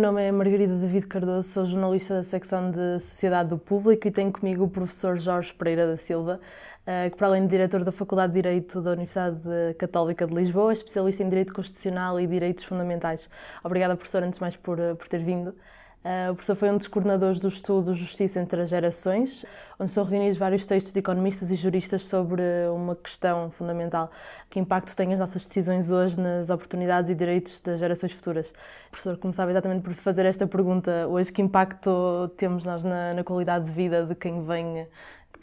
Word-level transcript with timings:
Meu 0.00 0.06
nome 0.10 0.22
é 0.22 0.32
Margarida 0.32 0.74
David 0.76 1.06
Cardoso, 1.08 1.46
sou 1.46 1.66
jornalista 1.66 2.14
da 2.14 2.22
secção 2.22 2.70
de 2.70 2.98
Sociedade 3.00 3.50
do 3.50 3.58
Público 3.58 4.08
e 4.08 4.10
tenho 4.10 4.32
comigo 4.32 4.64
o 4.64 4.68
professor 4.68 5.18
Jorge 5.18 5.52
Pereira 5.52 5.86
da 5.86 5.98
Silva, 5.98 6.40
eh, 6.86 7.10
que 7.10 7.18
para 7.18 7.26
além 7.26 7.42
de 7.42 7.48
diretor 7.48 7.84
da 7.84 7.92
Faculdade 7.92 8.32
de 8.32 8.40
Direito 8.40 8.80
da 8.80 8.92
Universidade 8.92 9.42
Católica 9.76 10.26
de 10.26 10.34
Lisboa, 10.34 10.70
é 10.70 10.72
especialista 10.72 11.22
em 11.22 11.28
Direito 11.28 11.52
Constitucional 11.52 12.18
e 12.18 12.26
Direitos 12.26 12.64
Fundamentais. 12.64 13.28
Obrigada, 13.62 13.94
professor, 13.94 14.22
antes 14.22 14.38
de 14.38 14.40
mais 14.40 14.56
por, 14.56 14.78
eh, 14.78 14.94
por 14.94 15.06
ter 15.06 15.22
vindo. 15.22 15.54
Uh, 16.02 16.32
o 16.32 16.34
professor 16.34 16.56
foi 16.56 16.70
um 16.70 16.78
dos 16.78 16.88
coordenadores 16.88 17.38
do 17.38 17.48
estudo 17.48 17.94
Justiça 17.94 18.40
entre 18.40 18.62
as 18.62 18.70
Gerações, 18.70 19.44
onde 19.78 19.90
são 19.90 20.02
reunidos 20.02 20.38
vários 20.38 20.64
textos 20.64 20.94
de 20.94 20.98
economistas 20.98 21.50
e 21.50 21.56
juristas 21.56 22.06
sobre 22.06 22.42
uma 22.74 22.96
questão 22.96 23.50
fundamental: 23.50 24.10
que 24.48 24.58
impacto 24.58 24.96
têm 24.96 25.12
as 25.12 25.18
nossas 25.18 25.44
decisões 25.44 25.90
hoje 25.90 26.18
nas 26.18 26.48
oportunidades 26.48 27.10
e 27.10 27.14
direitos 27.14 27.60
das 27.60 27.78
gerações 27.78 28.12
futuras. 28.12 28.48
O 28.88 28.90
professor 28.92 29.18
começava 29.18 29.50
exatamente 29.50 29.82
por 29.82 29.92
fazer 29.92 30.24
esta 30.24 30.46
pergunta: 30.46 31.06
hoje, 31.06 31.30
que 31.30 31.42
impacto 31.42 32.30
temos 32.34 32.64
nós 32.64 32.82
na, 32.82 33.12
na 33.12 33.22
qualidade 33.22 33.66
de 33.66 33.70
vida 33.70 34.06
de 34.06 34.14
quem 34.14 34.42
vem, 34.42 34.86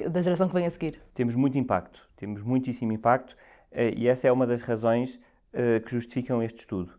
da 0.09 0.21
geração 0.21 0.48
que 0.48 0.55
vem 0.55 0.65
a 0.65 0.71
seguir? 0.71 0.99
Temos 1.13 1.35
muito 1.35 1.55
impacto, 1.59 2.01
temos 2.15 2.41
muitíssimo 2.41 2.91
impacto, 2.91 3.37
eh, 3.71 3.93
e 3.95 4.07
essa 4.07 4.27
é 4.27 4.31
uma 4.31 4.48
das 4.48 4.63
razões 4.63 5.20
eh, 5.53 5.82
que 5.82 5.91
justificam 5.91 6.41
este 6.41 6.62
estudo 6.62 6.91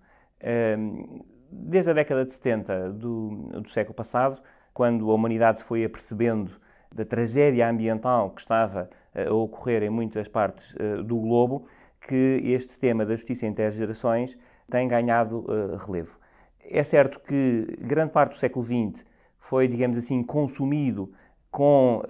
desde 1.50 1.90
a 1.90 1.94
década 1.94 2.24
de 2.24 2.32
70 2.32 2.92
do, 2.92 3.28
do 3.60 3.70
século 3.70 3.94
passado, 3.94 4.40
quando 4.72 5.10
a 5.10 5.14
humanidade 5.14 5.60
se 5.60 5.64
foi 5.64 5.84
apercebendo 5.84 6.52
da 6.94 7.04
tragédia 7.04 7.68
ambiental 7.68 8.30
que 8.30 8.40
estava 8.40 8.88
a 9.14 9.32
ocorrer 9.32 9.82
em 9.82 9.90
muitas 9.90 10.28
partes 10.28 10.74
uh, 10.74 11.02
do 11.02 11.18
globo, 11.18 11.66
que 12.00 12.40
este 12.44 12.78
tema 12.78 13.04
da 13.04 13.14
justiça 13.16 13.46
entre 13.46 13.64
as 13.64 13.74
gerações 13.74 14.38
tem 14.70 14.86
ganhado 14.86 15.40
uh, 15.40 15.76
relevo. 15.76 16.18
É 16.60 16.82
certo 16.84 17.20
que 17.20 17.66
grande 17.80 18.12
parte 18.12 18.32
do 18.32 18.38
século 18.38 18.64
XX 18.64 19.04
foi, 19.38 19.66
digamos 19.66 19.96
assim, 19.96 20.22
consumido 20.22 21.12
com 21.50 22.02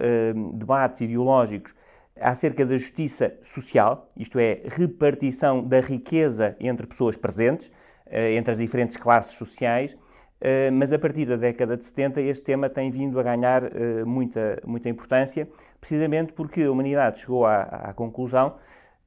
debates 0.53 0.99
ideológicos 0.99 1.73
acerca 2.19 2.65
da 2.65 2.77
justiça 2.77 3.37
social, 3.41 4.07
isto 4.15 4.37
é, 4.37 4.61
repartição 4.65 5.63
da 5.63 5.79
riqueza 5.79 6.55
entre 6.59 6.85
pessoas 6.85 7.15
presentes, 7.15 7.69
eh, 7.69 7.73
entre 8.11 8.51
as 8.51 8.57
diferentes 8.57 8.97
classes 8.97 9.33
sociais, 9.33 9.95
eh, 10.41 10.71
mas 10.71 10.93
a 10.93 10.99
partir 10.99 11.25
da 11.25 11.35
década 11.35 11.75
de 11.75 11.85
70 11.85 12.21
este 12.21 12.43
tema 12.45 12.69
tem 12.69 12.89
vindo 12.89 13.19
a 13.19 13.23
ganhar 13.23 13.63
eh, 13.63 14.05
muita, 14.05 14.61
muita 14.65 14.87
importância, 14.87 15.49
precisamente 15.79 16.31
porque 16.31 16.63
a 16.63 16.71
humanidade 16.71 17.19
chegou 17.19 17.45
à, 17.45 17.63
à 17.63 17.93
conclusão 17.93 18.55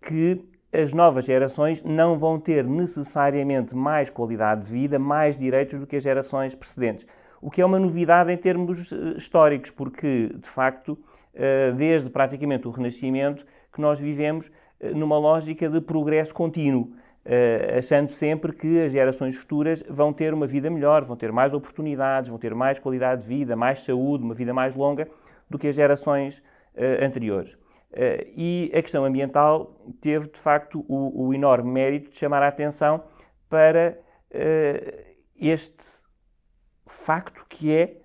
que 0.01 0.45
as 0.73 0.93
novas 0.93 1.25
gerações 1.25 1.83
não 1.83 2.19
vão 2.19 2.39
ter 2.39 2.65
necessariamente 2.65 3.75
mais 3.75 4.11
qualidade 4.11 4.65
de 4.65 4.73
vida, 4.73 4.99
mais 4.99 5.37
direitos 5.37 5.79
do 5.79 5.87
que 5.87 5.97
as 5.97 6.03
gerações 6.03 6.55
precedentes. 6.55 7.07
O 7.41 7.51
que 7.51 7.61
é 7.61 7.67
uma 7.67 7.79
novidade 7.79 8.31
em 8.33 8.37
termos 8.37 8.93
históricos, 9.17 9.71
porque, 9.71 10.33
de 10.35 10.49
facto, 10.49 10.99
desde 11.77 12.09
praticamente 12.09 12.67
o 12.69 12.71
Renascimento, 12.71 13.45
que 13.71 13.83
nós 13.83 14.01
vivemos 14.01 14.51
numa 14.95 15.19
lógica 15.19 15.69
de 15.69 15.81
progresso 15.81 16.33
contínuo. 16.33 16.93
Uh, 17.25 17.79
achando 17.79 18.11
sempre 18.11 18.53
que 18.53 18.81
as 18.83 18.91
gerações 18.91 19.37
futuras 19.37 19.81
vão 19.89 20.13
ter 20.13 20.35
uma 20.35 20.45
vida 20.45 20.69
melhor, 20.69 21.05
vão 21.05 21.17
ter 21.17 21.31
mais 21.31 21.55
oportunidades, 21.55 22.29
vão 22.29 22.39
ter 22.39 22.53
mais 22.53 22.81
qualidade 22.81 23.23
de 23.23 23.29
vida, 23.29 23.55
mais 23.55 23.81
saúde, 23.81 24.25
uma 24.25 24.35
vida 24.35 24.53
mais 24.53 24.75
longa 24.75 25.09
do 25.49 25.57
que 25.57 25.69
as 25.69 25.77
gerações 25.77 26.39
uh, 26.75 27.05
anteriores. 27.05 27.55
Uh, 27.93 28.27
e 28.37 28.73
a 28.75 28.83
questão 28.83 29.05
ambiental 29.05 29.73
teve, 30.01 30.29
de 30.31 30.39
facto, 30.39 30.85
o, 30.89 31.29
o 31.29 31.33
enorme 31.33 31.71
mérito 31.71 32.11
de 32.11 32.19
chamar 32.19 32.43
a 32.43 32.49
atenção 32.49 33.05
para 33.49 33.99
este 35.39 35.85
facto 36.87 37.45
que 37.47 37.71
é 37.71 37.99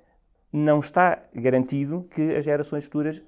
não 0.51 0.81
está 0.81 1.23
garantido 1.33 2.05
que 2.13 2.35
as 2.35 2.43
gerações 2.43 2.83
futuras 2.83 3.23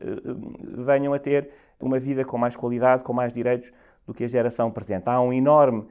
venham 0.86 1.13
a 1.13 1.19
ter 1.19 1.50
uma 1.80 1.97
vida 1.97 2.25
com 2.25 2.38
mais 2.38 2.58
qualidade, 2.58 3.03
com 3.03 3.13
mais 3.13 3.31
direitos 3.31 3.72
do 4.09 4.14
que 4.16 4.24
a 4.24 4.28
geração 4.28 4.72
presente. 4.72 5.03
Há 5.08 5.22
um 5.22 5.31
enorme 5.31 5.86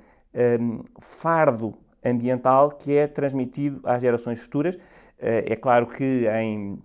um, 0.60 0.82
fardo 1.00 1.72
ambiental 2.04 2.72
que 2.72 2.96
é 2.96 3.06
transmitido 3.06 3.80
às 3.84 4.02
gerações 4.02 4.40
futuras. 4.40 4.74
Uh, 4.74 5.46
é 5.46 5.54
claro 5.54 5.86
que 5.86 6.26
em, 6.26 6.82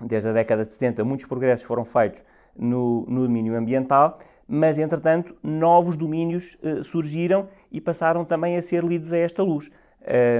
desde 0.00 0.28
a 0.28 0.32
década 0.32 0.64
de 0.64 0.72
70 0.72 1.04
muitos 1.04 1.26
progressos 1.26 1.66
foram 1.66 1.84
feitos 1.84 2.24
no, 2.56 3.04
no 3.08 3.22
domínio 3.22 3.56
ambiental, 3.56 4.20
mas 4.46 4.78
entretanto 4.78 5.36
novos 5.42 5.96
domínios 5.96 6.56
uh, 6.62 6.84
surgiram 6.84 7.48
e 7.72 7.80
passaram 7.80 8.24
também 8.24 8.56
a 8.56 8.62
ser 8.62 8.84
lidos 8.84 9.12
a 9.12 9.18
esta 9.18 9.42
luz. 9.42 9.68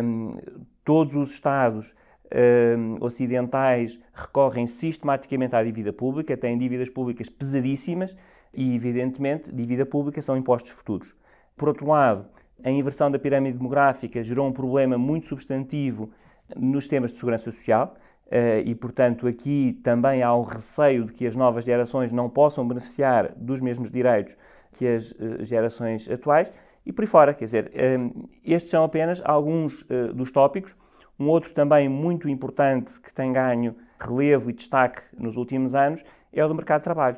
Um, 0.04 0.30
todos 0.84 1.16
os 1.16 1.32
Estados 1.32 1.96
um, 2.78 3.04
ocidentais 3.04 3.98
recorrem 4.14 4.68
sistematicamente 4.68 5.56
à 5.56 5.64
dívida 5.64 5.92
pública, 5.92 6.36
têm 6.36 6.56
dívidas 6.56 6.88
públicas 6.88 7.28
pesadíssimas 7.28 8.14
e, 8.52 8.74
evidentemente, 8.74 9.52
dívida 9.52 9.84
pública 9.86 10.20
são 10.22 10.36
impostos 10.36 10.72
futuros. 10.72 11.14
Por 11.56 11.68
outro 11.68 11.86
lado, 11.86 12.26
a 12.62 12.70
inversão 12.70 13.10
da 13.10 13.18
pirâmide 13.18 13.56
demográfica 13.56 14.22
gerou 14.22 14.46
um 14.46 14.52
problema 14.52 14.98
muito 14.98 15.26
substantivo 15.26 16.10
nos 16.56 16.84
sistemas 16.84 17.12
de 17.12 17.18
segurança 17.18 17.50
social 17.50 17.94
eh, 18.30 18.62
e, 18.64 18.74
portanto, 18.74 19.26
aqui 19.26 19.78
também 19.82 20.22
há 20.22 20.34
o 20.34 20.42
receio 20.42 21.04
de 21.04 21.12
que 21.12 21.26
as 21.26 21.36
novas 21.36 21.64
gerações 21.64 22.12
não 22.12 22.28
possam 22.28 22.66
beneficiar 22.66 23.32
dos 23.36 23.60
mesmos 23.60 23.90
direitos 23.90 24.36
que 24.72 24.86
as 24.86 25.14
eh, 25.18 25.44
gerações 25.44 26.08
atuais 26.10 26.52
e 26.84 26.92
por 26.92 27.02
aí 27.02 27.06
fora. 27.06 27.34
Quer 27.34 27.44
dizer, 27.44 27.70
eh, 27.74 27.96
estes 28.44 28.70
são 28.70 28.84
apenas 28.84 29.22
alguns 29.24 29.84
dos 30.14 30.32
tópicos. 30.32 30.74
Um 31.18 31.28
outro 31.28 31.52
também 31.52 31.88
muito 31.88 32.28
importante 32.28 33.00
que 33.00 33.12
tem 33.12 33.32
ganho 33.32 33.74
relevo 33.98 34.50
e 34.50 34.52
destaque 34.52 35.02
nos 35.16 35.36
últimos 35.36 35.74
anos 35.74 36.04
é 36.32 36.44
o 36.44 36.48
do 36.48 36.54
mercado 36.54 36.80
de 36.80 36.84
trabalho 36.84 37.16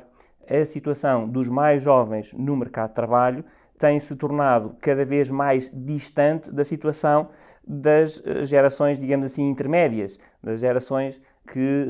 a 0.59 0.65
situação 0.65 1.27
dos 1.27 1.47
mais 1.47 1.81
jovens 1.81 2.33
no 2.33 2.55
mercado 2.55 2.89
de 2.89 2.95
trabalho 2.95 3.45
tem 3.77 3.99
se 3.99 4.15
tornado 4.15 4.75
cada 4.79 5.03
vez 5.05 5.29
mais 5.29 5.71
distante 5.73 6.51
da 6.51 6.63
situação 6.63 7.29
das 7.67 8.21
eh, 8.25 8.43
gerações, 8.43 8.99
digamos 8.99 9.25
assim, 9.25 9.49
intermédias, 9.49 10.19
das 10.41 10.59
gerações 10.59 11.19
que, 11.47 11.87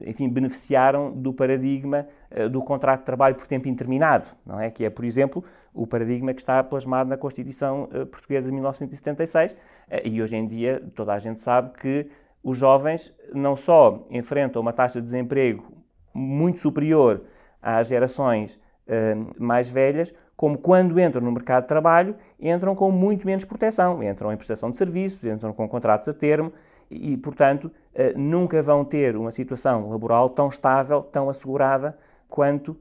eh, 0.00 0.10
enfim, 0.10 0.28
beneficiaram 0.28 1.10
do 1.12 1.32
paradigma 1.32 2.06
eh, 2.30 2.48
do 2.48 2.60
contrato 2.62 3.00
de 3.00 3.06
trabalho 3.06 3.34
por 3.34 3.46
tempo 3.46 3.68
indeterminado, 3.68 4.26
não 4.44 4.60
é? 4.60 4.70
Que 4.70 4.84
é, 4.84 4.90
por 4.90 5.04
exemplo, 5.04 5.42
o 5.72 5.86
paradigma 5.86 6.34
que 6.34 6.40
está 6.40 6.62
plasmado 6.62 7.08
na 7.08 7.16
Constituição 7.16 7.88
Portuguesa 8.10 8.46
de 8.46 8.52
1976 8.52 9.56
e 10.04 10.22
hoje 10.22 10.34
em 10.34 10.46
dia 10.46 10.82
toda 10.94 11.12
a 11.12 11.18
gente 11.18 11.38
sabe 11.38 11.74
que 11.78 12.08
os 12.42 12.56
jovens 12.56 13.12
não 13.34 13.54
só 13.54 14.06
enfrentam 14.10 14.62
uma 14.62 14.72
taxa 14.72 15.00
de 15.00 15.04
desemprego 15.04 15.70
muito 16.14 16.58
superior 16.60 17.24
às 17.60 17.88
gerações 17.88 18.54
uh, 18.86 19.34
mais 19.38 19.70
velhas, 19.70 20.14
como 20.36 20.58
quando 20.58 21.00
entram 21.00 21.22
no 21.22 21.32
mercado 21.32 21.62
de 21.62 21.68
trabalho, 21.68 22.14
entram 22.38 22.74
com 22.74 22.90
muito 22.90 23.26
menos 23.26 23.44
proteção, 23.44 24.02
entram 24.02 24.32
em 24.32 24.36
prestação 24.36 24.70
de 24.70 24.76
serviços, 24.76 25.24
entram 25.24 25.52
com 25.52 25.68
contratos 25.68 26.08
a 26.08 26.12
termo 26.12 26.52
e, 26.90 27.16
portanto, 27.16 27.64
uh, 27.64 28.18
nunca 28.18 28.62
vão 28.62 28.84
ter 28.84 29.16
uma 29.16 29.30
situação 29.30 29.88
laboral 29.90 30.30
tão 30.30 30.48
estável, 30.48 31.02
tão 31.02 31.28
assegurada 31.28 31.96
quanto 32.28 32.76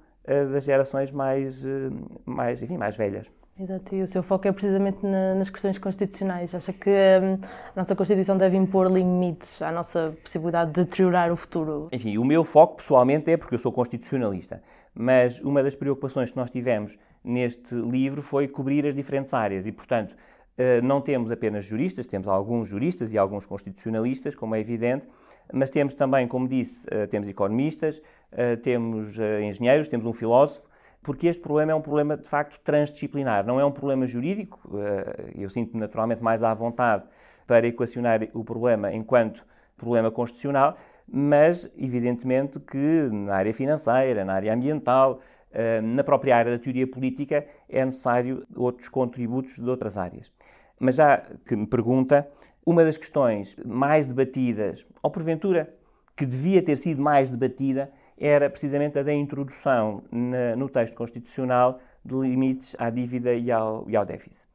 das 0.51 0.63
gerações 0.63 1.11
mais, 1.11 1.63
uh, 1.63 1.93
mais, 2.25 2.59
enfim, 2.59 2.77
mais 2.77 2.97
velhas. 2.97 3.31
Exato, 3.57 3.95
e 3.95 4.01
o 4.01 4.07
seu 4.07 4.21
foco 4.21 4.45
é 4.49 4.51
precisamente 4.51 4.97
nas 5.01 5.49
questões 5.49 5.77
constitucionais. 5.77 6.53
Acha 6.53 6.73
que 6.73 6.89
hum, 6.89 7.39
a 7.73 7.73
nossa 7.73 7.95
Constituição 7.95 8.37
deve 8.37 8.57
impor 8.57 8.91
limites 8.91 9.61
à 9.61 9.71
nossa 9.71 10.13
possibilidade 10.21 10.73
de 10.73 10.83
deteriorar 10.83 11.31
o 11.31 11.37
futuro? 11.37 11.87
Enfim, 11.93 12.17
o 12.17 12.25
meu 12.25 12.43
foco 12.43 12.75
pessoalmente 12.75 13.31
é 13.31 13.37
porque 13.37 13.55
eu 13.55 13.59
sou 13.59 13.71
constitucionalista, 13.71 14.61
mas 14.93 15.39
uma 15.39 15.63
das 15.63 15.73
preocupações 15.73 16.31
que 16.31 16.37
nós 16.37 16.51
tivemos 16.51 16.97
neste 17.23 17.73
livro 17.73 18.21
foi 18.21 18.45
cobrir 18.45 18.85
as 18.85 18.93
diferentes 18.93 19.33
áreas 19.33 19.65
e, 19.65 19.71
portanto, 19.71 20.17
eh, 20.57 20.81
não 20.81 20.99
temos 20.99 21.31
apenas 21.31 21.63
juristas, 21.63 22.05
temos 22.05 22.27
alguns 22.27 22.67
juristas 22.67 23.13
e 23.13 23.17
alguns 23.17 23.45
constitucionalistas, 23.45 24.35
como 24.35 24.53
é 24.55 24.59
evidente, 24.59 25.07
mas 25.53 25.69
temos 25.69 25.93
também, 25.93 26.27
como 26.27 26.45
disse, 26.45 26.85
eh, 26.91 27.07
temos 27.07 27.29
economistas, 27.29 28.01
eh, 28.33 28.57
temos 28.57 29.15
engenheiros, 29.41 29.87
temos 29.87 30.05
um 30.05 30.13
filósofo 30.13 30.74
porque 31.05 31.27
este 31.27 31.39
problema 31.39 31.71
é 31.71 31.75
um 31.75 31.81
problema 31.81 32.17
de 32.17 32.27
facto 32.27 32.59
transdisciplinar, 32.63 33.45
não 33.45 33.59
é 33.59 33.65
um 33.65 33.71
problema 33.71 34.07
jurídico. 34.07 34.59
Eh, 34.75 35.33
eu 35.35 35.49
sinto-me 35.51 35.79
naturalmente 35.79 36.23
mais 36.23 36.41
à 36.41 36.51
vontade 36.51 37.03
para 37.45 37.67
equacionar 37.67 38.27
o 38.33 38.43
problema 38.43 38.91
enquanto 38.91 39.45
problema 39.77 40.09
constitucional, 40.09 40.75
mas 41.07 41.69
evidentemente 41.77 42.59
que 42.59 43.07
na 43.11 43.35
área 43.35 43.53
financeira, 43.53 44.25
na 44.25 44.33
área 44.33 44.51
ambiental, 44.51 45.21
na 45.83 46.03
própria 46.03 46.35
área 46.35 46.51
da 46.51 46.61
teoria 46.61 46.85
política 46.85 47.45
é 47.69 47.85
necessário 47.85 48.45
outros 48.55 48.89
contributos 48.89 49.55
de 49.55 49.69
outras 49.69 49.97
áreas. 49.97 50.31
Mas 50.79 50.95
já 50.95 51.17
que 51.45 51.55
me 51.55 51.67
pergunta, 51.67 52.27
uma 52.65 52.83
das 52.83 52.97
questões 52.97 53.55
mais 53.63 54.05
debatidas, 54.05 54.85
ou 55.01 55.09
porventura 55.09 55.73
que 56.15 56.25
devia 56.25 56.61
ter 56.61 56.77
sido 56.77 57.01
mais 57.01 57.29
debatida, 57.29 57.91
era 58.17 58.49
precisamente 58.49 58.97
a 58.97 59.03
da 59.03 59.13
introdução 59.13 60.03
na, 60.11 60.55
no 60.55 60.69
texto 60.69 60.95
constitucional 60.95 61.79
de 62.03 62.15
limites 62.15 62.75
à 62.79 62.89
dívida 62.89 63.33
e 63.33 63.51
ao, 63.51 63.89
e 63.89 63.95
ao 63.95 64.05
déficit. 64.05 64.47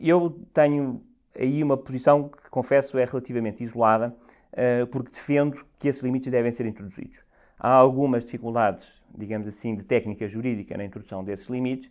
Eu 0.00 0.30
tenho 0.52 1.02
aí 1.38 1.62
uma 1.62 1.76
posição 1.76 2.28
que, 2.28 2.50
confesso, 2.50 2.98
é 2.98 3.04
relativamente 3.04 3.62
isolada, 3.62 4.14
uh, 4.52 4.86
porque 4.88 5.10
defendo 5.10 5.64
que 5.78 5.88
esses 5.88 6.02
limites 6.02 6.30
devem 6.30 6.50
ser 6.52 6.66
introduzidos. 6.66 7.24
Há 7.58 7.72
algumas 7.72 8.24
dificuldades, 8.24 9.00
digamos 9.16 9.46
assim, 9.46 9.76
de 9.76 9.84
técnica 9.84 10.26
jurídica 10.28 10.76
na 10.76 10.84
introdução 10.84 11.22
desses 11.22 11.48
limites, 11.48 11.90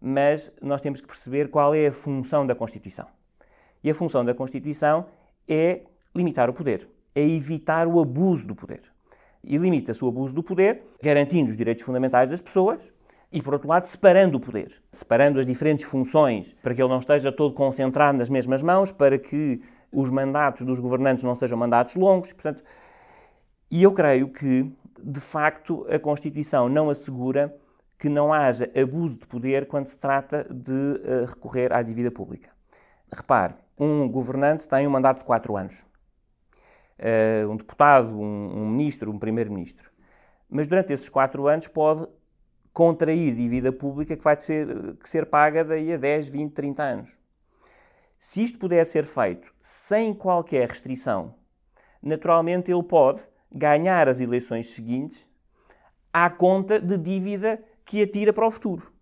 mas 0.00 0.50
nós 0.62 0.80
temos 0.80 1.00
que 1.00 1.06
perceber 1.06 1.50
qual 1.50 1.74
é 1.74 1.88
a 1.88 1.92
função 1.92 2.46
da 2.46 2.54
Constituição. 2.54 3.06
E 3.84 3.90
a 3.90 3.94
função 3.94 4.24
da 4.24 4.34
Constituição 4.34 5.06
é 5.46 5.82
limitar 6.14 6.48
o 6.48 6.54
poder, 6.54 6.88
é 7.14 7.22
evitar 7.22 7.86
o 7.86 8.00
abuso 8.00 8.46
do 8.46 8.54
poder. 8.54 8.80
E 9.42 9.56
limita-se 9.56 10.04
o 10.04 10.08
abuso 10.08 10.34
do 10.34 10.42
poder, 10.42 10.82
garantindo 11.02 11.50
os 11.50 11.56
direitos 11.56 11.84
fundamentais 11.84 12.28
das 12.28 12.40
pessoas 12.40 12.80
e, 13.32 13.40
por 13.40 13.54
outro 13.54 13.68
lado, 13.68 13.86
separando 13.86 14.38
o 14.38 14.40
poder, 14.40 14.74
separando 14.92 15.40
as 15.40 15.46
diferentes 15.46 15.84
funções, 15.86 16.54
para 16.62 16.74
que 16.74 16.82
ele 16.82 16.88
não 16.88 16.98
esteja 16.98 17.32
todo 17.32 17.54
concentrado 17.54 18.18
nas 18.18 18.28
mesmas 18.28 18.62
mãos, 18.62 18.90
para 18.90 19.18
que 19.18 19.62
os 19.92 20.10
mandatos 20.10 20.66
dos 20.66 20.78
governantes 20.78 21.24
não 21.24 21.34
sejam 21.34 21.56
mandatos 21.56 21.96
longos. 21.96 22.32
Portanto, 22.32 22.62
e 23.70 23.82
eu 23.82 23.92
creio 23.92 24.28
que, 24.28 24.70
de 25.02 25.20
facto, 25.20 25.86
a 25.88 25.98
Constituição 25.98 26.68
não 26.68 26.90
assegura 26.90 27.54
que 27.98 28.08
não 28.08 28.32
haja 28.32 28.70
abuso 28.74 29.18
de 29.18 29.26
poder 29.26 29.66
quando 29.66 29.86
se 29.86 29.96
trata 29.96 30.46
de 30.50 30.72
uh, 30.72 31.26
recorrer 31.26 31.72
à 31.72 31.82
dívida 31.82 32.10
pública. 32.10 32.50
Repare, 33.12 33.54
um 33.78 34.08
governante 34.08 34.66
tem 34.66 34.86
um 34.86 34.90
mandato 34.90 35.18
de 35.18 35.24
quatro 35.24 35.56
anos. 35.56 35.84
Uh, 37.00 37.50
um 37.50 37.56
deputado, 37.56 38.08
um, 38.10 38.62
um 38.62 38.68
ministro, 38.68 39.10
um 39.10 39.18
primeiro-ministro. 39.18 39.90
Mas 40.50 40.68
durante 40.68 40.92
esses 40.92 41.08
quatro 41.08 41.46
anos 41.46 41.66
pode 41.66 42.06
contrair 42.72 43.34
dívida 43.34 43.72
pública 43.72 44.16
que 44.16 44.22
vai 44.22 44.38
ser, 44.40 44.96
que 44.96 45.08
ser 45.08 45.26
paga 45.26 45.64
daí 45.64 45.94
a 45.94 45.96
10, 45.96 46.28
20, 46.28 46.52
30 46.52 46.82
anos. 46.82 47.18
Se 48.18 48.42
isto 48.42 48.58
puder 48.58 48.84
ser 48.84 49.04
feito 49.04 49.50
sem 49.62 50.12
qualquer 50.12 50.68
restrição, 50.68 51.34
naturalmente 52.02 52.70
ele 52.70 52.82
pode 52.82 53.22
ganhar 53.50 54.08
as 54.08 54.20
eleições 54.20 54.74
seguintes 54.74 55.26
à 56.12 56.28
conta 56.28 56.78
de 56.78 56.98
dívida 56.98 57.62
que 57.84 58.02
atira 58.02 58.32
para 58.32 58.46
o 58.46 58.50
futuro. 58.50 58.92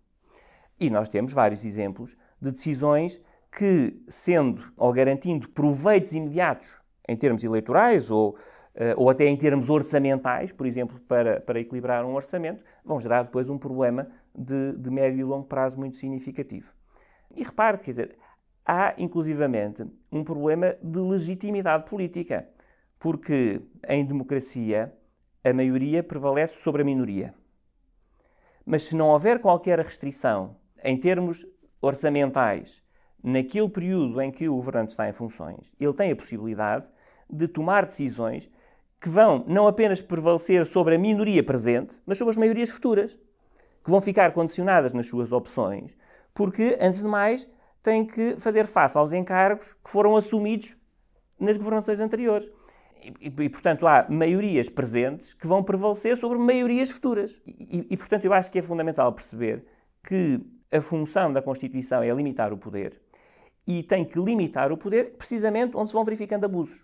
E 0.79 0.89
nós 0.89 1.09
temos 1.09 1.33
vários 1.33 1.65
exemplos 1.65 2.15
de 2.41 2.51
decisões 2.51 3.21
que, 3.51 4.01
sendo 4.07 4.71
ou 4.77 4.93
garantindo 4.93 5.49
proveitos 5.49 6.13
imediatos 6.13 6.77
em 7.09 7.15
termos 7.15 7.43
eleitorais 7.43 8.11
ou, 8.11 8.31
uh, 8.75 8.93
ou 8.95 9.09
até 9.09 9.25
em 9.25 9.35
termos 9.35 9.69
orçamentais, 9.69 10.51
por 10.51 10.67
exemplo, 10.67 10.99
para, 11.01 11.41
para 11.41 11.59
equilibrar 11.59 12.05
um 12.05 12.13
orçamento, 12.13 12.63
vão 12.85 13.01
gerar 13.01 13.23
depois 13.23 13.49
um 13.49 13.57
problema 13.57 14.07
de, 14.37 14.73
de 14.73 14.89
médio 14.91 15.19
e 15.19 15.23
longo 15.23 15.47
prazo 15.47 15.77
muito 15.77 15.97
significativo. 15.97 16.71
E 17.35 17.43
repare, 17.43 17.79
quer 17.79 17.91
dizer, 17.91 18.17
há 18.65 18.93
inclusivamente 18.97 19.83
um 20.11 20.23
problema 20.23 20.75
de 20.83 20.99
legitimidade 20.99 21.89
política, 21.89 22.47
porque 22.99 23.61
em 23.87 24.05
democracia 24.05 24.93
a 25.43 25.53
maioria 25.53 26.03
prevalece 26.03 26.61
sobre 26.61 26.83
a 26.83 26.85
minoria. 26.85 27.33
Mas 28.65 28.83
se 28.83 28.95
não 28.95 29.07
houver 29.07 29.39
qualquer 29.39 29.79
restrição 29.79 30.57
em 30.83 30.95
termos 30.97 31.45
orçamentais 31.81 32.83
naquele 33.23 33.69
período 33.69 34.21
em 34.21 34.31
que 34.31 34.47
o 34.47 34.55
governante 34.55 34.91
está 34.91 35.09
em 35.09 35.13
funções, 35.13 35.71
ele 35.79 35.93
tem 35.93 36.11
a 36.11 36.15
possibilidade 36.15 36.87
de 37.29 37.47
tomar 37.47 37.85
decisões 37.85 38.49
que 38.99 39.09
vão 39.09 39.45
não 39.47 39.67
apenas 39.67 40.01
prevalecer 40.01 40.65
sobre 40.65 40.95
a 40.95 40.97
minoria 40.97 41.43
presente, 41.43 42.01
mas 42.05 42.17
sobre 42.17 42.31
as 42.31 42.37
maiorias 42.37 42.69
futuras, 42.69 43.17
que 43.83 43.89
vão 43.89 44.01
ficar 44.01 44.33
condicionadas 44.33 44.93
nas 44.93 45.07
suas 45.07 45.31
opções, 45.31 45.97
porque, 46.33 46.77
antes 46.81 47.01
de 47.01 47.07
mais, 47.07 47.47
tem 47.81 48.05
que 48.05 48.35
fazer 48.39 48.67
face 48.67 48.97
aos 48.97 49.13
encargos 49.13 49.73
que 49.83 49.89
foram 49.89 50.17
assumidos 50.17 50.75
nas 51.39 51.55
governações 51.55 51.99
anteriores. 51.99 52.51
E, 53.01 53.27
e, 53.27 53.49
portanto, 53.49 53.87
há 53.87 54.05
maiorias 54.09 54.67
presentes 54.67 55.33
que 55.33 55.47
vão 55.47 55.63
prevalecer 55.63 56.17
sobre 56.17 56.37
maiorias 56.37 56.91
futuras. 56.91 57.41
E, 57.47 57.87
e, 57.89 57.97
portanto, 57.97 58.25
eu 58.25 58.33
acho 58.33 58.51
que 58.51 58.59
é 58.59 58.61
fundamental 58.61 59.11
perceber 59.13 59.65
que 60.03 60.41
a 60.71 60.81
função 60.81 61.31
da 61.31 61.41
Constituição 61.41 62.03
é 62.03 62.13
limitar 62.13 62.51
o 62.51 62.57
poder 62.57 63.01
e 63.65 63.83
tem 63.83 64.03
que 64.03 64.19
limitar 64.19 64.71
o 64.71 64.77
poder 64.77 65.15
precisamente 65.17 65.77
onde 65.77 65.89
se 65.89 65.93
vão 65.93 66.03
verificando 66.03 66.43
abusos. 66.43 66.83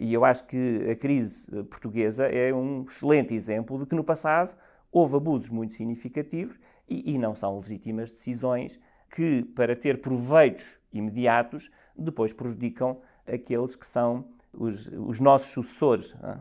E 0.00 0.12
eu 0.12 0.24
acho 0.24 0.44
que 0.46 0.90
a 0.90 0.96
crise 0.96 1.46
portuguesa 1.64 2.26
é 2.26 2.52
um 2.52 2.84
excelente 2.88 3.34
exemplo 3.34 3.78
de 3.78 3.86
que 3.86 3.94
no 3.94 4.02
passado 4.02 4.54
houve 4.90 5.16
abusos 5.16 5.48
muito 5.48 5.74
significativos 5.74 6.58
e, 6.88 7.14
e 7.14 7.18
não 7.18 7.34
são 7.34 7.58
legítimas 7.58 8.10
decisões 8.10 8.78
que, 9.10 9.42
para 9.54 9.76
ter 9.76 10.00
proveitos 10.00 10.64
imediatos, 10.92 11.70
depois 11.96 12.32
prejudicam 12.32 12.98
aqueles 13.26 13.76
que 13.76 13.86
são 13.86 14.24
os, 14.52 14.88
os 14.88 15.20
nossos 15.20 15.50
sucessores. 15.50 16.14
É? 16.22 16.38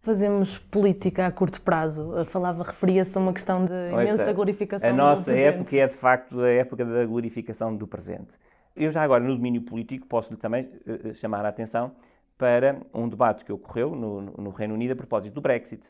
Fazemos 0.00 0.56
política 0.56 1.26
a 1.26 1.32
curto 1.32 1.60
prazo. 1.60 2.24
Falava, 2.26 2.62
referia-se 2.62 3.16
a 3.16 3.20
uma 3.20 3.32
questão 3.32 3.64
de 3.64 3.72
imensa 3.92 4.22
Ouça, 4.22 4.32
glorificação 4.32 4.88
A 4.88 4.92
nossa 4.92 5.32
época 5.32 5.76
é, 5.76 5.86
de 5.86 5.94
facto, 5.94 6.40
a 6.40 6.48
época 6.48 6.84
da 6.84 7.04
glorificação 7.04 7.76
do 7.76 7.86
presente. 7.86 8.38
Eu 8.74 8.90
já 8.90 9.02
agora, 9.02 9.22
no 9.22 9.34
domínio 9.34 9.62
político, 9.62 10.06
posso-lhe 10.06 10.38
também 10.38 10.64
uh, 10.86 11.14
chamar 11.14 11.44
a 11.44 11.48
atenção 11.48 11.92
para 12.38 12.80
um 12.94 13.08
debate 13.08 13.44
que 13.44 13.52
ocorreu 13.52 13.94
no, 13.94 14.20
no 14.22 14.50
Reino 14.50 14.74
Unido 14.74 14.92
a 14.92 14.96
propósito 14.96 15.34
do 15.34 15.40
Brexit, 15.40 15.82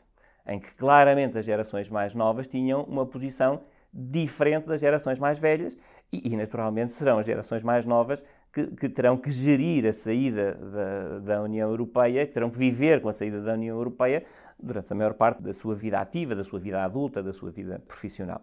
em 0.47 0.59
que 0.59 0.73
claramente 0.73 1.37
as 1.37 1.45
gerações 1.45 1.87
mais 1.87 2.15
novas 2.15 2.47
tinham 2.47 2.83
uma 2.83 3.05
posição 3.05 3.61
diferente 3.93 4.67
das 4.67 4.81
gerações 4.81 5.19
mais 5.19 5.39
velhas 5.39 5.77
e, 6.11 6.33
e 6.33 6.35
naturalmente, 6.35 6.93
serão 6.93 7.19
as 7.19 7.25
gerações 7.25 7.63
mais 7.63 7.85
novas 7.85 8.23
que, 8.51 8.67
que 8.67 8.89
terão 8.89 9.17
que 9.17 9.29
gerir 9.29 9.85
a 9.85 9.93
saída 9.93 10.55
da, 10.55 11.19
da, 11.19 11.41
União 11.43 11.69
Europeia, 11.69 12.25
que 12.25 12.33
terão 12.33 12.49
que 12.49 12.57
viver 12.57 13.01
com 13.01 13.09
a 13.09 13.13
saída 13.13 13.41
da 13.41 13.53
União 13.53 13.77
Europeia 13.77 14.25
durante 14.59 14.91
a 14.91 14.95
maior 14.95 15.13
parte 15.13 15.41
da 15.41 15.53
sua 15.53 15.75
vida 15.75 15.99
ativa, 15.99 16.35
da 16.35 16.43
sua 16.43 16.59
vida 16.59 16.83
adulta, 16.83 17.21
da 17.21 17.31
sua 17.31 17.51
vida 17.51 17.79
profissional. 17.87 18.41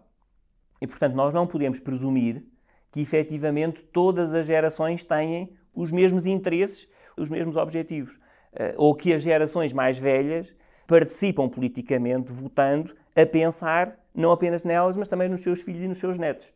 E, 0.81 0.87
portanto, 0.87 1.13
nós 1.13 1.33
não 1.33 1.45
podemos 1.45 1.79
presumir 1.79 2.43
que 2.91 3.01
efetivamente 3.01 3.83
todas 3.83 4.33
as 4.33 4.45
gerações 4.45 5.03
têm 5.03 5.53
os 5.73 5.91
mesmos 5.91 6.25
interesses, 6.25 6.87
os 7.17 7.29
mesmos 7.29 7.55
objetivos, 7.55 8.19
eh, 8.53 8.73
ou 8.77 8.95
que 8.95 9.13
as 9.13 9.21
gerações 9.21 9.73
mais 9.73 9.97
velhas 9.97 10.55
participam 10.85 11.49
politicamente 11.49 12.31
votando 12.31 12.95
a 13.15 13.25
pensar 13.25 13.97
não 14.15 14.31
apenas 14.31 14.63
nelas, 14.63 14.97
mas 14.97 15.07
também 15.07 15.29
nos 15.29 15.41
seus 15.41 15.61
filhos 15.61 15.83
e 15.83 15.87
nos 15.87 15.99
seus 15.99 16.17
netos. 16.17 16.47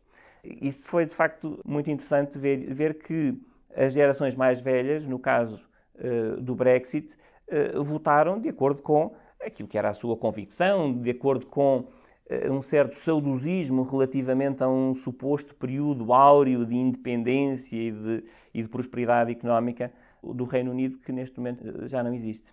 Isso 0.42 0.84
foi 0.86 1.06
de 1.06 1.14
facto 1.14 1.60
muito 1.64 1.88
interessante 1.90 2.38
ver, 2.38 2.72
ver 2.74 2.94
que 2.94 3.34
as 3.76 3.92
gerações 3.92 4.34
mais 4.34 4.60
velhas, 4.60 5.06
no 5.06 5.18
caso 5.18 5.60
uh, 5.94 6.40
do 6.40 6.54
Brexit, 6.54 7.16
uh, 7.46 7.82
votaram 7.82 8.40
de 8.40 8.48
acordo 8.48 8.82
com 8.82 9.14
aquilo 9.40 9.68
que 9.68 9.78
era 9.78 9.90
a 9.90 9.94
sua 9.94 10.16
convicção, 10.16 10.92
de 10.92 11.10
acordo 11.10 11.46
com 11.46 11.78
uh, 11.78 12.52
um 12.52 12.60
certo 12.60 12.96
saudosismo 12.96 13.84
relativamente 13.84 14.64
a 14.64 14.68
um 14.68 14.94
suposto 14.94 15.54
período 15.54 16.12
áureo 16.12 16.66
de 16.66 16.74
independência 16.74 17.76
e 17.76 17.92
de, 17.92 18.24
e 18.52 18.62
de 18.62 18.68
prosperidade 18.68 19.30
económica 19.30 19.92
do 20.22 20.44
Reino 20.44 20.70
Unido, 20.70 20.98
que 20.98 21.12
neste 21.12 21.38
momento 21.38 21.88
já 21.88 22.02
não 22.02 22.14
existe. 22.14 22.52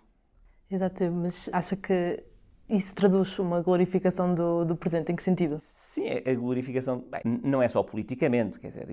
Exato, 0.70 1.10
mas 1.10 1.48
acha 1.52 1.76
que 1.76 2.22
isso 2.68 2.94
traduz 2.94 3.36
uma 3.38 3.60
glorificação 3.60 4.34
do, 4.34 4.64
do 4.64 4.76
presente? 4.76 5.10
Em 5.10 5.16
que 5.16 5.22
sentido? 5.22 5.56
Sim, 5.58 6.08
a 6.24 6.34
glorificação 6.34 7.04
bem, 7.10 7.40
não 7.42 7.60
é 7.60 7.68
só 7.68 7.82
politicamente, 7.82 8.60
quer 8.60 8.68
dizer, 8.68 8.88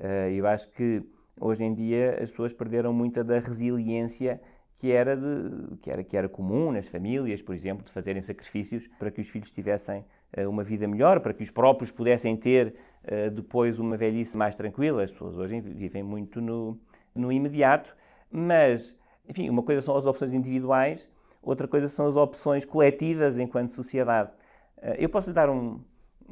eh, 0.00 0.32
eu 0.32 0.46
acho 0.46 0.70
que 0.72 1.02
hoje 1.40 1.62
em 1.62 1.72
dia 1.72 2.18
as 2.20 2.30
pessoas 2.30 2.52
perderam 2.52 2.92
muita 2.92 3.22
da 3.22 3.38
resiliência 3.38 4.40
que 4.76 4.92
era, 4.92 5.16
de, 5.16 5.76
que, 5.82 5.90
era, 5.90 6.04
que 6.04 6.16
era 6.16 6.28
comum 6.28 6.72
nas 6.72 6.88
famílias, 6.88 7.42
por 7.42 7.54
exemplo, 7.54 7.84
de 7.84 7.90
fazerem 7.90 8.22
sacrifícios 8.22 8.88
para 8.98 9.10
que 9.10 9.20
os 9.20 9.28
filhos 9.28 9.52
tivessem 9.52 10.04
eh, 10.32 10.46
uma 10.46 10.64
vida 10.64 10.86
melhor, 10.86 11.20
para 11.20 11.32
que 11.32 11.42
os 11.42 11.50
próprios 11.50 11.90
pudessem 11.90 12.36
ter 12.36 12.74
eh, 13.04 13.30
depois 13.30 13.78
uma 13.78 13.96
velhice 13.96 14.36
mais 14.36 14.54
tranquila. 14.54 15.02
As 15.02 15.10
pessoas 15.10 15.36
hoje 15.36 15.60
vivem 15.60 16.02
muito 16.02 16.40
no, 16.40 16.78
no 17.18 17.32
imediato, 17.32 17.94
mas, 18.30 18.96
enfim, 19.28 19.48
uma 19.50 19.62
coisa 19.62 19.80
são 19.80 19.96
as 19.96 20.06
opções 20.06 20.32
individuais 20.32 21.08
outra 21.42 21.66
coisa 21.66 21.88
são 21.88 22.06
as 22.06 22.16
opções 22.16 22.64
coletivas 22.64 23.38
enquanto 23.38 23.70
sociedade. 23.70 24.30
Eh, 24.78 24.96
eu 25.04 25.08
posso 25.08 25.32
dar 25.32 25.48
um, 25.48 25.80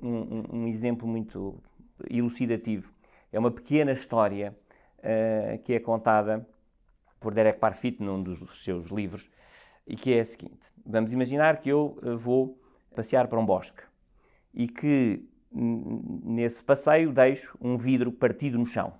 um, 0.02 0.44
um 0.52 0.68
exemplo 0.68 1.08
muito 1.08 1.62
elucidativo. 2.10 2.92
É 3.32 3.38
uma 3.38 3.50
pequena 3.50 3.92
história 3.92 4.56
uh, 4.98 5.58
que 5.64 5.74
é 5.74 5.80
contada 5.80 6.46
por 7.18 7.34
Derek 7.34 7.58
Parfit 7.58 8.02
num 8.02 8.22
dos 8.22 8.62
seus 8.62 8.86
livros 8.86 9.28
e 9.86 9.96
que 9.96 10.14
é 10.14 10.20
a 10.20 10.24
seguinte: 10.24 10.60
vamos 10.84 11.12
imaginar 11.12 11.60
que 11.60 11.68
eu 11.68 11.98
eh, 12.02 12.14
vou 12.14 12.58
passear 12.94 13.26
para 13.26 13.38
um 13.38 13.44
bosque 13.44 13.82
e 14.54 14.68
que 14.68 15.28
nesse 15.52 16.62
passeio 16.62 17.12
deixo 17.12 17.56
um 17.60 17.76
vidro 17.76 18.12
partido 18.12 18.58
no 18.58 18.66
chão. 18.66 18.94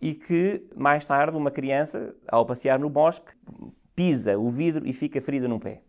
E 0.00 0.14
que 0.14 0.68
mais 0.74 1.04
tarde 1.04 1.36
uma 1.36 1.50
criança, 1.50 2.14
ao 2.28 2.44
passear 2.44 2.78
no 2.78 2.90
bosque, 2.90 3.32
pisa 3.94 4.38
o 4.38 4.48
vidro 4.48 4.86
e 4.86 4.92
fica 4.92 5.20
ferida 5.20 5.48
num 5.48 5.58
pé. 5.58 5.82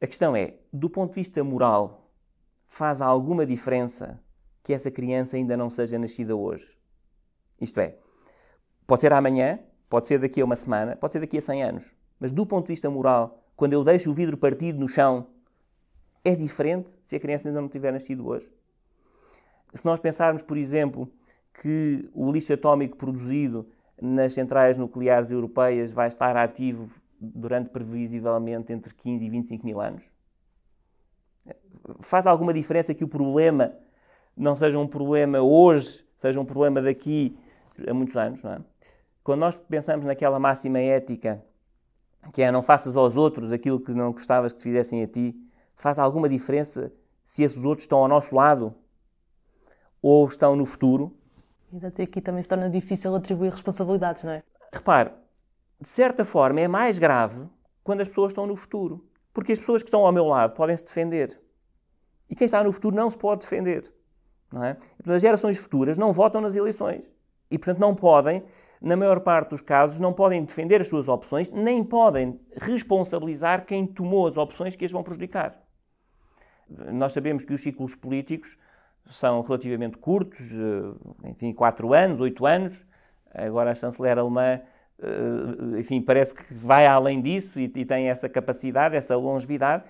A 0.00 0.06
questão 0.06 0.36
é, 0.36 0.54
do 0.72 0.88
ponto 0.88 1.10
de 1.10 1.20
vista 1.20 1.42
moral, 1.42 2.10
faz 2.66 3.00
alguma 3.00 3.46
diferença 3.46 4.22
que 4.62 4.72
essa 4.72 4.90
criança 4.90 5.36
ainda 5.36 5.56
não 5.56 5.70
seja 5.70 5.98
nascida 5.98 6.36
hoje? 6.36 6.68
Isto 7.60 7.80
é, 7.80 7.96
pode 8.86 9.00
ser 9.00 9.12
amanhã, 9.12 9.60
pode 9.88 10.06
ser 10.06 10.18
daqui 10.18 10.40
a 10.40 10.44
uma 10.44 10.56
semana, 10.56 10.96
pode 10.96 11.12
ser 11.12 11.20
daqui 11.20 11.38
a 11.38 11.42
100 11.42 11.62
anos. 11.62 11.92
Mas 12.18 12.30
do 12.30 12.46
ponto 12.46 12.66
de 12.66 12.72
vista 12.72 12.90
moral, 12.90 13.44
quando 13.56 13.72
eu 13.72 13.84
deixo 13.84 14.10
o 14.10 14.14
vidro 14.14 14.36
partido 14.36 14.78
no 14.78 14.88
chão, 14.88 15.26
é 16.24 16.34
diferente 16.34 16.96
se 17.02 17.16
a 17.16 17.20
criança 17.20 17.48
ainda 17.48 17.60
não 17.60 17.68
tiver 17.68 17.92
nascido 17.92 18.26
hoje? 18.26 18.50
Se 19.74 19.84
nós 19.84 20.00
pensarmos, 20.00 20.42
por 20.42 20.56
exemplo, 20.56 21.10
que 21.54 22.08
o 22.12 22.30
lixo 22.30 22.52
atómico 22.52 22.96
produzido 22.96 23.68
nas 24.00 24.34
centrais 24.34 24.76
nucleares 24.76 25.30
europeias 25.30 25.92
vai 25.92 26.08
estar 26.08 26.36
ativo 26.36 26.90
durante 27.20 27.70
previsivelmente 27.70 28.72
entre 28.72 28.92
15 28.92 29.24
e 29.24 29.30
25 29.30 29.64
mil 29.64 29.80
anos, 29.80 30.10
faz 32.00 32.26
alguma 32.26 32.52
diferença 32.52 32.94
que 32.94 33.04
o 33.04 33.08
problema 33.08 33.72
não 34.36 34.56
seja 34.56 34.78
um 34.78 34.86
problema 34.86 35.40
hoje, 35.40 36.04
seja 36.16 36.40
um 36.40 36.44
problema 36.44 36.82
daqui 36.82 37.36
a 37.86 37.94
muitos 37.94 38.16
anos, 38.16 38.42
não 38.42 38.52
é? 38.52 38.60
Quando 39.22 39.40
nós 39.40 39.54
pensamos 39.54 40.04
naquela 40.04 40.38
máxima 40.38 40.78
ética 40.78 41.42
que 42.32 42.42
é 42.42 42.50
não 42.50 42.62
faças 42.62 42.96
aos 42.96 43.16
outros 43.16 43.52
aquilo 43.52 43.80
que 43.80 43.92
não 43.92 44.12
gostavas 44.12 44.52
que 44.52 44.58
te 44.58 44.62
fizessem 44.64 45.02
a 45.02 45.06
ti, 45.06 45.34
faz 45.74 45.98
alguma 45.98 46.28
diferença 46.28 46.92
se 47.24 47.42
esses 47.42 47.62
outros 47.64 47.84
estão 47.84 47.98
ao 47.98 48.08
nosso 48.08 48.34
lado 48.34 48.74
ou 50.00 50.26
estão 50.26 50.56
no 50.56 50.66
futuro? 50.66 51.14
Até 51.82 52.04
aqui 52.04 52.20
também 52.20 52.42
se 52.42 52.48
torna 52.48 52.70
difícil 52.70 53.14
atribuir 53.14 53.50
responsabilidades, 53.50 54.22
não 54.24 54.32
é? 54.32 54.42
Repare, 54.72 55.10
de 55.80 55.88
certa 55.88 56.24
forma 56.24 56.60
é 56.60 56.68
mais 56.68 56.98
grave 56.98 57.48
quando 57.82 58.00
as 58.00 58.08
pessoas 58.08 58.32
estão 58.32 58.46
no 58.46 58.56
futuro. 58.56 59.06
Porque 59.32 59.52
as 59.52 59.58
pessoas 59.58 59.82
que 59.82 59.88
estão 59.88 60.06
ao 60.06 60.12
meu 60.12 60.26
lado 60.26 60.54
podem 60.54 60.76
se 60.76 60.84
defender. 60.84 61.40
E 62.30 62.36
quem 62.36 62.44
está 62.46 62.62
no 62.62 62.72
futuro 62.72 62.94
não 62.94 63.10
se 63.10 63.18
pode 63.18 63.42
defender. 63.42 63.92
Não 64.52 64.64
é? 64.64 64.76
as 65.06 65.20
gerações 65.20 65.58
futuras 65.58 65.98
não 65.98 66.12
votam 66.12 66.40
nas 66.40 66.54
eleições. 66.54 67.02
E, 67.50 67.58
portanto, 67.58 67.80
não 67.80 67.94
podem 67.94 68.44
na 68.80 68.96
maior 68.96 69.20
parte 69.20 69.50
dos 69.50 69.60
casos, 69.60 69.98
não 69.98 70.12
podem 70.12 70.44
defender 70.44 70.80
as 70.80 70.88
suas 70.88 71.08
opções, 71.08 71.50
nem 71.50 71.82
podem 71.82 72.38
responsabilizar 72.56 73.64
quem 73.64 73.86
tomou 73.86 74.26
as 74.26 74.36
opções 74.36 74.76
que 74.76 74.84
as 74.84 74.92
vão 74.92 75.02
prejudicar. 75.02 75.58
Nós 76.68 77.12
sabemos 77.12 77.44
que 77.44 77.54
os 77.54 77.62
ciclos 77.62 77.94
políticos 77.94 78.58
são 79.10 79.42
relativamente 79.42 79.98
curtos, 79.98 80.40
eh, 80.52 81.28
enfim, 81.30 81.52
quatro 81.52 81.92
anos, 81.92 82.20
oito 82.20 82.46
anos. 82.46 82.84
Agora 83.32 83.72
a 83.72 83.74
chanceler 83.74 84.18
alemã, 84.18 84.60
eh, 85.00 85.80
enfim, 85.80 86.00
parece 86.00 86.34
que 86.34 86.54
vai 86.54 86.86
além 86.86 87.20
disso 87.20 87.58
e, 87.58 87.68
tem 87.68 88.08
essa 88.08 88.28
capacidade, 88.28 88.96
essa 88.96 89.16
longevidade, 89.16 89.84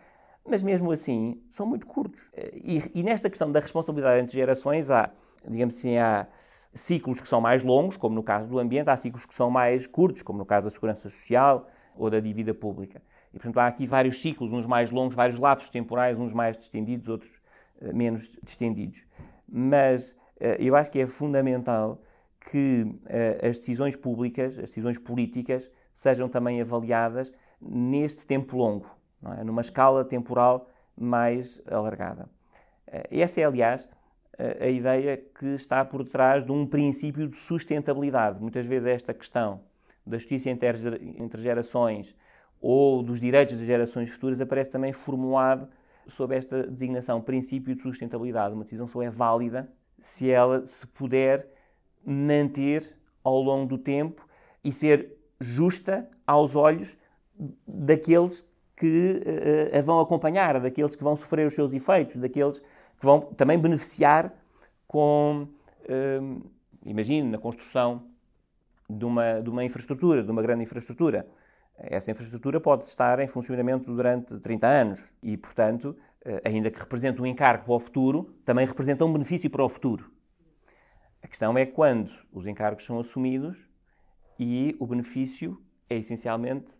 mas 0.46 0.62
mesmo 0.62 0.90
assim 0.90 1.40
são 1.50 1.66
muito 1.66 1.86
curtos. 1.86 2.30
E, 2.54 2.82
e 2.94 3.02
nesta 3.02 3.28
questão 3.30 3.50
da 3.50 3.60
responsabilidade 3.60 4.22
entre 4.22 4.34
gerações, 4.34 4.90
há, 4.90 5.10
digamos 5.46 5.76
assim, 5.76 5.96
há 5.96 6.26
ciclos 6.72 7.20
que 7.20 7.28
são 7.28 7.40
mais 7.40 7.62
longos, 7.62 7.96
como 7.96 8.14
no 8.14 8.22
caso 8.22 8.48
do 8.48 8.58
ambiente, 8.58 8.90
há 8.90 8.96
ciclos 8.96 9.24
que 9.24 9.34
são 9.34 9.50
mais 9.50 9.86
curtos, 9.86 10.22
como 10.22 10.38
no 10.38 10.44
caso 10.44 10.66
da 10.66 10.70
segurança 10.70 11.08
social 11.08 11.68
ou 11.96 12.10
da 12.10 12.18
dívida 12.18 12.52
pública. 12.52 13.00
E, 13.32 13.38
portanto, 13.38 13.58
há 13.58 13.66
aqui 13.66 13.86
vários 13.86 14.20
ciclos, 14.20 14.52
uns 14.52 14.66
mais 14.66 14.90
longos, 14.90 15.14
vários 15.14 15.38
lapsos 15.38 15.70
temporais, 15.70 16.18
uns 16.18 16.32
mais 16.32 16.56
distendidos, 16.56 17.08
outros 17.08 17.40
menos 17.80 18.38
distendidos. 18.42 19.04
Mas 19.48 20.10
uh, 20.10 20.56
eu 20.58 20.76
acho 20.76 20.90
que 20.90 20.98
é 20.98 21.06
fundamental 21.06 22.00
que 22.50 22.82
uh, 22.82 23.46
as 23.48 23.58
decisões 23.58 23.96
públicas, 23.96 24.58
as 24.58 24.70
decisões 24.70 24.98
políticas, 24.98 25.70
sejam 25.94 26.28
também 26.28 26.60
avaliadas 26.60 27.32
neste 27.60 28.26
tempo 28.26 28.56
longo, 28.56 28.86
é? 29.38 29.44
numa 29.44 29.60
escala 29.60 30.04
temporal 30.04 30.68
mais 30.96 31.60
alargada. 31.66 32.28
Essa 33.10 33.40
é, 33.40 33.44
aliás, 33.44 33.88
a 34.60 34.68
ideia 34.68 35.16
que 35.16 35.46
está 35.46 35.84
por 35.84 36.04
detrás 36.04 36.44
de 36.44 36.52
um 36.52 36.66
princípio 36.66 37.26
de 37.26 37.36
sustentabilidade. 37.36 38.40
Muitas 38.40 38.66
vezes 38.66 38.86
esta 38.86 39.12
questão 39.12 39.60
da 40.06 40.18
justiça 40.18 40.50
entre 40.50 41.40
gerações 41.40 42.14
ou 42.60 43.02
dos 43.02 43.20
direitos 43.20 43.56
das 43.56 43.66
gerações 43.66 44.10
futuras 44.10 44.40
aparece 44.40 44.70
também 44.70 44.92
formulado 44.92 45.68
sob 46.08 46.34
esta 46.34 46.66
designação 46.66 47.20
princípio 47.20 47.74
de 47.74 47.82
sustentabilidade. 47.82 48.54
Uma 48.54 48.64
decisão 48.64 48.86
só 48.86 49.02
é 49.02 49.10
válida 49.10 49.68
se 50.00 50.30
ela 50.30 50.64
se 50.66 50.86
puder 50.86 51.48
manter 52.04 52.94
ao 53.22 53.40
longo 53.40 53.66
do 53.66 53.78
tempo 53.78 54.26
e 54.62 54.70
ser 54.70 55.16
justa 55.40 56.08
aos 56.26 56.54
olhos 56.54 56.96
daqueles 57.66 58.46
que 58.76 59.22
uh, 59.72 59.78
a 59.78 59.80
vão 59.80 60.00
acompanhar, 60.00 60.60
daqueles 60.60 60.94
que 60.94 61.02
vão 61.02 61.16
sofrer 61.16 61.46
os 61.46 61.54
seus 61.54 61.72
efeitos, 61.72 62.16
daqueles 62.16 62.58
que 62.58 63.04
vão 63.04 63.20
também 63.20 63.58
beneficiar 63.58 64.32
com, 64.86 65.48
hum, 65.88 66.42
imagine, 66.84 67.28
na 67.28 67.38
construção 67.38 68.02
de 68.88 69.04
uma, 69.04 69.40
de 69.40 69.50
uma 69.50 69.64
infraestrutura, 69.64 70.22
de 70.22 70.30
uma 70.30 70.42
grande 70.42 70.62
infraestrutura. 70.62 71.26
Essa 71.76 72.10
infraestrutura 72.10 72.60
pode 72.60 72.84
estar 72.84 73.18
em 73.18 73.26
funcionamento 73.26 73.92
durante 73.92 74.38
30 74.38 74.66
anos 74.66 75.14
e, 75.22 75.36
portanto, 75.36 75.96
eh, 76.24 76.40
ainda 76.44 76.70
que 76.70 76.78
represente 76.78 77.20
um 77.20 77.26
encargo 77.26 77.64
para 77.64 77.74
o 77.74 77.80
futuro, 77.80 78.34
também 78.44 78.66
representa 78.66 79.04
um 79.04 79.12
benefício 79.12 79.50
para 79.50 79.64
o 79.64 79.68
futuro. 79.68 80.10
A 81.22 81.26
questão 81.26 81.56
é 81.58 81.66
quando 81.66 82.12
os 82.32 82.46
encargos 82.46 82.84
são 82.84 82.98
assumidos 82.98 83.68
e 84.38 84.76
o 84.78 84.86
benefício 84.86 85.60
é 85.88 85.96
essencialmente 85.96 86.72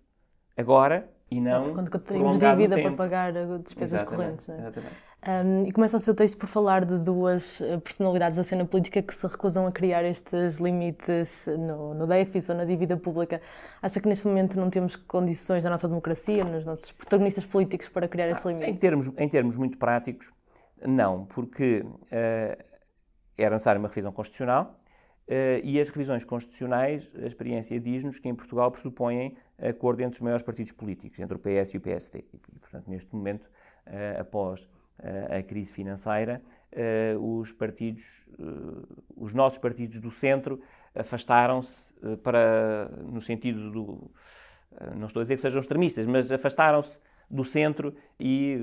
agora 0.57 1.11
e 1.31 1.41
não. 1.41 1.75
Quando 1.75 1.99
temos 1.99 2.39
dívida 2.39 2.81
para 2.81 2.93
pagar 2.93 3.33
despesas 3.33 4.01
exatamente, 4.01 4.07
correntes. 4.17 4.49
É? 4.49 4.59
Exatamente. 4.59 4.95
Um, 5.27 5.65
e 5.67 5.73
começa 5.73 5.97
o 5.97 6.01
seu 6.01 6.15
texto 6.15 6.37
por 6.37 6.47
falar 6.47 6.85
de 6.85 6.99
duas 6.99 7.59
eh, 7.63 7.79
personalidades 7.79 8.37
da 8.37 8.45
cena 8.45 8.67
política 8.67 9.01
que 9.01 9.15
se 9.15 9.27
recusam 9.27 9.67
a 9.67 9.73
criar 9.73 10.05
estes 10.05 10.59
limites 10.59 11.47
no, 11.47 11.95
no 11.95 12.07
déficit 12.07 12.53
ou 12.53 12.59
na 12.59 12.67
dívida 12.67 12.95
pública. 12.95 13.41
Acha 13.81 14.01
que 14.01 14.07
neste 14.07 14.27
momento 14.27 14.61
não 14.61 14.69
temos 14.69 14.97
condições 14.97 15.65
da 15.65 15.71
nossa 15.71 15.89
democracia, 15.89 16.45
nos 16.45 16.67
nossos 16.67 16.93
protagonistas 16.93 17.47
políticos, 17.47 17.89
para 17.89 18.07
criar 18.07 18.29
estes 18.29 18.45
limites? 18.45 18.69
Em 18.69 18.77
termos, 18.77 19.11
em 19.17 19.27
termos 19.27 19.57
muito 19.57 19.79
práticos, 19.79 20.31
não, 20.87 21.25
porque 21.25 21.81
uh, 21.81 22.65
era 23.39 23.55
necessária 23.55 23.79
uma 23.79 23.89
revisão 23.89 24.13
constitucional 24.13 24.79
uh, 25.27 25.61
e 25.65 25.81
as 25.81 25.89
revisões 25.89 26.23
constitucionais, 26.23 27.11
a 27.17 27.27
experiência 27.27 27.81
diz-nos 27.81 28.19
que 28.19 28.29
em 28.29 28.35
Portugal 28.35 28.71
pressupõem 28.71 29.39
acordo 29.59 30.03
entre 30.03 30.17
os 30.17 30.21
maiores 30.21 30.45
partidos 30.45 30.73
políticos, 30.73 31.19
entre 31.19 31.35
o 31.35 31.39
PS 31.39 31.73
e 31.73 31.77
o 31.79 31.81
PSD. 31.81 32.25
E, 32.31 32.59
portanto, 32.59 32.91
neste 32.91 33.15
momento, 33.15 33.45
uh, 33.87 34.21
após 34.21 34.69
a 35.31 35.43
crise 35.43 35.73
financeira, 35.73 36.41
eh, 36.77 37.15
os 37.21 37.53
partidos, 37.53 38.27
eh, 38.37 38.45
os 39.17 39.33
nossos 39.33 39.59
partidos 39.59 40.01
do 40.01 40.11
centro 40.11 40.61
afastaram-se 40.93 41.89
eh, 42.03 42.17
para, 42.17 42.91
no 43.05 43.21
sentido 43.21 43.71
do, 43.71 44.11
não 44.97 45.07
estou 45.07 45.21
a 45.21 45.25
dizer 45.25 45.37
que 45.37 45.43
sejam 45.43 45.61
extremistas, 45.61 46.05
mas 46.05 46.33
afastaram-se 46.33 46.99
do 47.31 47.45
centro 47.45 47.95
e 48.19 48.59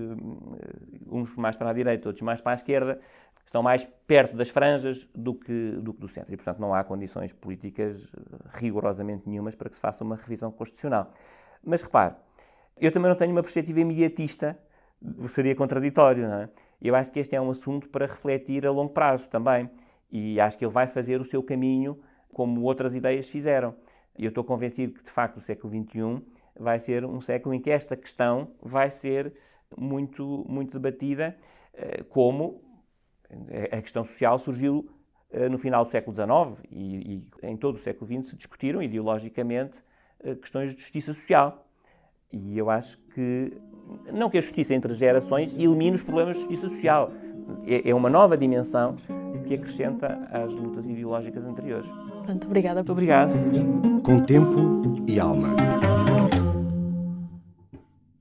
uns 1.10 1.34
mais 1.36 1.56
para 1.56 1.70
a 1.70 1.74
direita, 1.74 2.10
outros 2.10 2.22
mais 2.22 2.42
para 2.42 2.52
a 2.52 2.56
esquerda, 2.56 3.00
estão 3.46 3.64
mais 3.64 3.88
perto 4.06 4.36
das 4.36 4.50
franjas 4.50 5.08
do 5.16 5.34
que, 5.34 5.72
do 5.82 5.94
que 5.94 6.02
do 6.02 6.08
centro. 6.10 6.34
E, 6.34 6.38
portanto, 6.38 6.60
não 6.60 6.74
há 6.74 6.84
condições 6.84 7.32
políticas 7.32 8.12
rigorosamente 8.54 9.28
nenhumas 9.28 9.56
para 9.56 9.70
que 9.70 9.76
se 9.76 9.82
faça 9.82 10.04
uma 10.04 10.18
revisão 10.18 10.52
constitucional. 10.52 11.14
Mas 11.64 11.82
repare, 11.82 12.16
eu 12.78 12.92
também 12.92 13.10
não 13.10 13.16
tenho 13.16 13.32
uma 13.32 13.42
perspectiva 13.42 13.80
imediatista 13.80 14.58
seria 15.27 15.55
contraditório, 15.55 16.27
não 16.27 16.36
é? 16.41 16.50
Eu 16.81 16.96
acho 16.96 17.12
que 17.12 17.20
este 17.20 17.36
é 17.36 17.41
um 17.41 17.51
assunto 17.51 17.89
para 17.89 18.05
refletir 18.05 18.65
a 18.65 18.72
longo 18.72 18.91
prazo 18.91 19.27
também. 19.29 19.70
E 20.12 20.39
acho 20.39 20.58
que 20.58 20.65
ele 20.65 20.74
vai 20.74 20.88
fazer 20.88 21.22
o 21.22 21.25
seu 21.25 21.41
caminho 21.43 22.00
como 22.34 22.62
outras 22.62 22.96
ideias 22.96 23.29
fizeram. 23.29 23.75
E 24.17 24.25
eu 24.25 24.29
estou 24.29 24.43
convencido 24.43 24.93
que, 24.93 25.03
de 25.03 25.12
facto, 25.12 25.38
o 25.38 25.41
século 25.41 25.72
XXI 25.72 26.22
vai 26.60 26.79
ser 26.79 27.05
um 27.05 27.22
século 27.22 27.53
em 27.53 27.62
que 27.62 27.70
esta 27.70 27.96
questão 27.96 28.51
vai 28.62 28.89
ser 28.89 29.34
muito, 29.77 30.46
muito 30.50 30.79
debatida, 30.79 31.38
eh, 31.74 32.03
como 32.10 32.62
a 33.72 33.81
questão 33.81 34.03
social 34.03 34.38
surgiu 34.38 34.89
eh, 35.31 35.48
no 35.48 35.58
final 35.58 35.84
do 35.86 35.89
século 35.89 36.13
XIX 36.13 36.67
e, 36.70 37.25
e 37.41 37.48
em 37.48 37.55
todo 37.55 37.75
o 37.75 37.79
século 37.79 38.05
XX 38.05 38.29
se 38.29 38.36
discutiram 38.36 38.84
ideologicamente 38.84 39.77
eh, 40.24 40.36
questões 40.36 40.75
de 40.75 40.81
justiça 40.81 41.13
social. 41.13 41.65
E 42.32 42.58
eu 42.58 42.70
acho 42.70 42.98
que, 43.14 43.54
não 44.12 44.30
que 44.30 44.38
a 44.38 44.42
justiça 44.42 44.74
entre 44.74 44.94
gerações 44.94 45.54
elimine 45.54 45.96
os 45.96 46.04
problemas 46.04 46.36
de 46.38 46.44
justiça 46.44 46.70
social, 46.70 47.12
é, 47.66 47.90
é 47.90 47.96
uma 47.96 48.10
nova 48.10 48.38
dimensão 48.38 48.96
que 49.46 49.56
acrescenta 49.56 50.28
às 50.32 50.54
lutas 50.54 50.86
ideológicas 50.86 51.44
anteriores. 51.44 51.90
Muito 52.28 52.46
obrigada. 52.46 52.76
Muito 52.76 52.92
obrigado. 52.92 53.34
Com 54.04 54.20
tempo 54.22 55.04
e 55.08 55.20
alma. 55.20 55.50